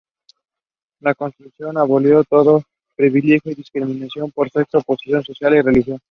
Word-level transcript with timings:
La 1.01 1.13
Constitución 1.13 1.77
abolió 1.77 2.23
todo 2.23 2.63
privilegio 2.95 3.51
y 3.51 3.53
discriminación 3.53 4.31
por 4.31 4.49
sexo, 4.49 4.81
posición 4.81 5.23
social, 5.23 5.53
y 5.53 5.61
religión. 5.61 5.99